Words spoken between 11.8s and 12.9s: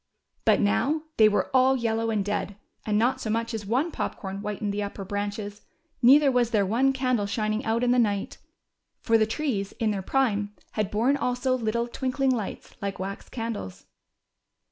twinkling lights